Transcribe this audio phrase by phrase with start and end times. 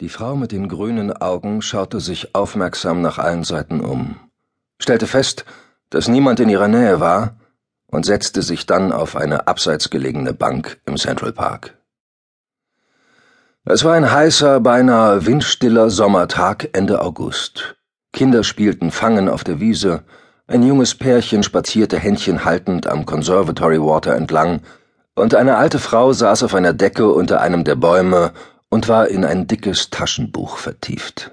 [0.00, 4.16] Die Frau mit den grünen Augen schaute sich aufmerksam nach allen Seiten um,
[4.78, 5.44] stellte fest,
[5.90, 7.36] dass niemand in ihrer Nähe war
[7.86, 11.76] und setzte sich dann auf eine abseits gelegene Bank im Central Park.
[13.66, 17.76] Es war ein heißer, beinahe windstiller Sommertag Ende August.
[18.14, 20.04] Kinder spielten Fangen auf der Wiese,
[20.46, 24.62] ein junges Pärchen spazierte Händchen haltend am Conservatory Water entlang,
[25.14, 28.32] und eine alte Frau saß auf einer Decke unter einem der Bäume
[28.70, 31.32] und war in ein dickes Taschenbuch vertieft.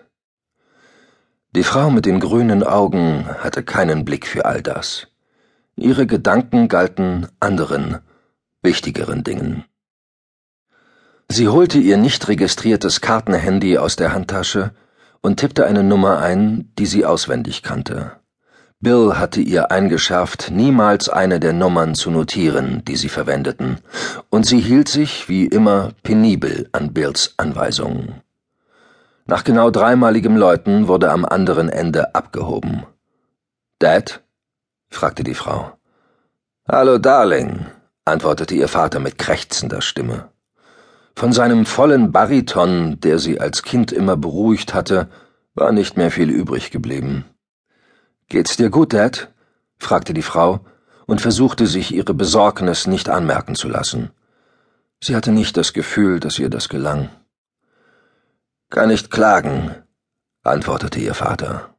[1.55, 5.07] Die Frau mit den grünen Augen hatte keinen Blick für all das.
[5.75, 7.99] Ihre Gedanken galten anderen,
[8.61, 9.63] wichtigeren Dingen.
[11.29, 14.73] Sie holte ihr nicht registriertes Kartenhandy aus der Handtasche
[15.21, 18.19] und tippte eine Nummer ein, die sie auswendig kannte.
[18.79, 23.79] Bill hatte ihr eingeschärft, niemals eine der Nummern zu notieren, die sie verwendeten,
[24.29, 28.21] und sie hielt sich, wie immer, penibel an Bills Anweisungen.
[29.25, 32.83] Nach genau dreimaligem Läuten wurde am anderen Ende abgehoben.
[33.79, 34.21] Dad?
[34.89, 35.71] fragte die Frau.
[36.67, 37.65] Hallo, Darling,
[38.05, 40.29] antwortete ihr Vater mit krächzender Stimme.
[41.15, 45.09] Von seinem vollen Bariton, der sie als Kind immer beruhigt hatte,
[45.55, 47.25] war nicht mehr viel übrig geblieben.
[48.29, 49.33] Geht's dir gut, Dad?
[49.77, 50.59] fragte die Frau
[51.05, 54.11] und versuchte sich ihre Besorgnis nicht anmerken zu lassen.
[55.01, 57.09] Sie hatte nicht das Gefühl, dass ihr das gelang.
[58.69, 59.75] Kann nicht klagen,
[60.43, 61.73] antwortete ihr Vater.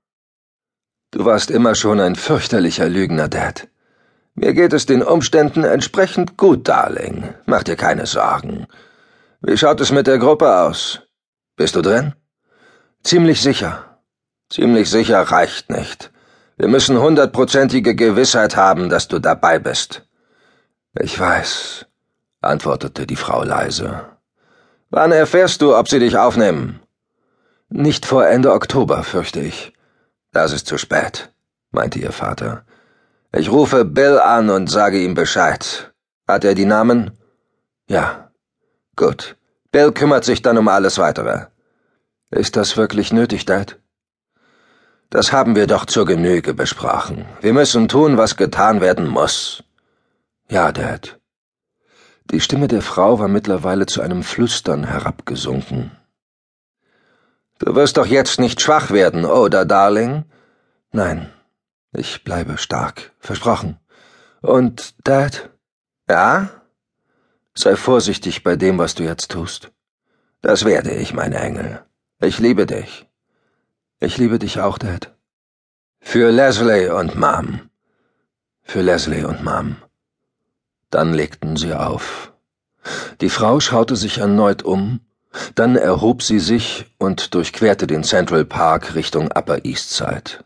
[1.11, 3.69] Du warst immer schon ein fürchterlicher Lügner, Dad.
[4.35, 7.35] Mir geht es den Umständen entsprechend gut, Darling.
[7.45, 8.67] Mach dir keine Sorgen.
[9.43, 11.01] Wie schaut es mit der Gruppe aus?
[11.57, 12.15] Bist du drin?
[13.03, 14.01] Ziemlich sicher.
[14.49, 16.11] Ziemlich sicher reicht nicht.
[16.59, 20.03] Wir müssen hundertprozentige Gewissheit haben, dass du dabei bist.
[20.99, 21.87] Ich weiß,
[22.41, 24.07] antwortete die Frau leise.
[24.91, 26.81] Wann erfährst du, ob sie dich aufnehmen?
[27.69, 29.73] Nicht vor Ende Oktober, fürchte ich.
[30.33, 31.33] Das ist zu spät,
[31.71, 32.65] meinte ihr Vater.
[33.33, 35.93] Ich rufe Bill an und sage ihm Bescheid.
[36.27, 37.13] Hat er die Namen?
[37.89, 38.33] Ja.
[38.97, 39.37] Gut.
[39.71, 41.47] Bill kümmert sich dann um alles weitere.
[42.31, 43.79] Ist das wirklich nötig, Dad?
[45.11, 47.25] Das haben wir doch zur Genüge besprochen.
[47.41, 49.65] Wir müssen tun, was getan werden muss.
[50.51, 51.19] Ja, Dad.
[52.31, 55.93] Die Stimme der Frau war mittlerweile zu einem Flüstern herabgesunken.
[57.59, 60.25] Du wirst doch jetzt nicht schwach werden, oder, Darling?
[60.93, 61.33] Nein,
[61.93, 63.81] ich bleibe stark, versprochen.
[64.43, 65.51] Und, Dad?
[66.09, 66.51] Ja?
[67.55, 69.73] Sei vorsichtig bei dem, was du jetzt tust.
[70.43, 71.83] Das werde ich, mein Engel.
[72.21, 73.08] Ich liebe dich.
[74.01, 75.17] Ich liebe dich auch, Dad.
[76.01, 77.69] Für Leslie und Mom.
[78.63, 79.77] Für Leslie und Mom.
[80.91, 82.33] Dann legten sie auf.
[83.21, 85.01] Die Frau schaute sich erneut um,
[85.57, 90.45] dann erhob sie sich und durchquerte den Central Park Richtung Upper East Side.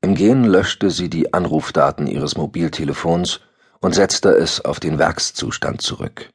[0.00, 3.40] Im Gehen löschte sie die Anrufdaten ihres Mobiltelefons
[3.80, 6.30] und setzte es auf den Werkszustand zurück.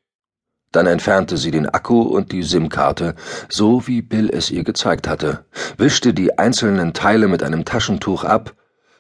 [0.71, 3.15] Dann entfernte sie den Akku und die SIM-Karte,
[3.49, 5.45] so wie Bill es ihr gezeigt hatte,
[5.77, 8.53] wischte die einzelnen Teile mit einem Taschentuch ab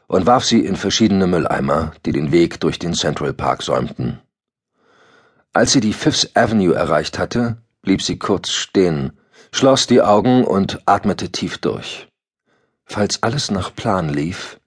[0.07, 4.19] und warf sie in verschiedene Mülleimer, die den Weg durch den Central Park säumten.
[5.53, 9.13] Als sie die Fifth Avenue erreicht hatte, blieb sie kurz stehen,
[9.53, 12.09] schloss die Augen und atmete tief durch.
[12.85, 14.59] Falls alles nach Plan lief,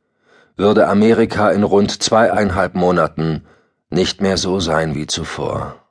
[0.56, 3.44] würde Amerika in rund zweieinhalb Monaten
[3.90, 5.83] nicht mehr so sein wie zuvor.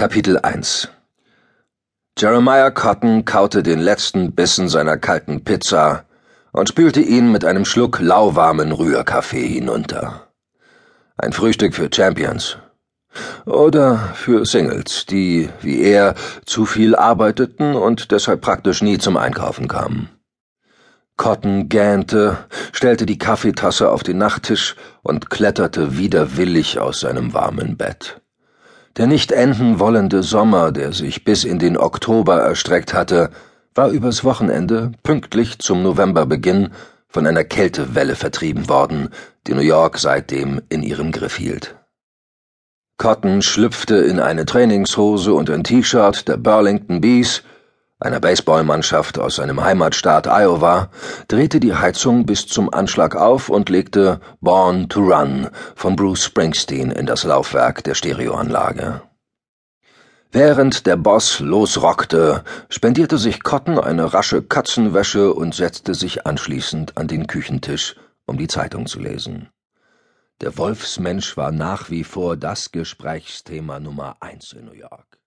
[0.00, 0.88] Kapitel 1
[2.18, 6.06] Jeremiah Cotton kaute den letzten Bissen seiner kalten Pizza
[6.52, 10.28] und spülte ihn mit einem Schluck lauwarmen Rührkaffee hinunter.
[11.18, 12.56] Ein Frühstück für Champions.
[13.44, 16.14] Oder für Singles, die, wie er,
[16.46, 20.08] zu viel arbeiteten und deshalb praktisch nie zum Einkaufen kamen.
[21.18, 22.38] Cotton gähnte,
[22.72, 28.19] stellte die Kaffeetasse auf den Nachttisch und kletterte widerwillig aus seinem warmen Bett.
[28.96, 33.30] Der nicht enden wollende Sommer, der sich bis in den Oktober erstreckt hatte,
[33.74, 36.70] war übers Wochenende, pünktlich zum Novemberbeginn,
[37.08, 39.10] von einer Kältewelle vertrieben worden,
[39.46, 41.76] die New York seitdem in ihrem Griff hielt.
[42.98, 47.42] Cotton schlüpfte in eine Trainingshose und ein T-Shirt der Burlington Bees
[48.00, 50.88] einer Baseballmannschaft aus seinem Heimatstaat Iowa,
[51.28, 56.90] drehte die Heizung bis zum Anschlag auf und legte Born to Run von Bruce Springsteen
[56.90, 59.02] in das Laufwerk der Stereoanlage.
[60.32, 67.08] Während der Boss losrockte, spendierte sich Cotton eine rasche Katzenwäsche und setzte sich anschließend an
[67.08, 69.48] den Küchentisch, um die Zeitung zu lesen.
[70.40, 75.19] Der Wolfsmensch war nach wie vor das Gesprächsthema Nummer eins in New York.